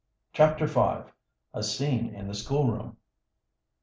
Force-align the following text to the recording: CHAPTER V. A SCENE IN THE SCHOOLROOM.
CHAPTER 0.33 0.65
V. 0.65 0.79
A 1.53 1.61
SCENE 1.61 2.09
IN 2.15 2.27
THE 2.27 2.33
SCHOOLROOM. 2.33 2.97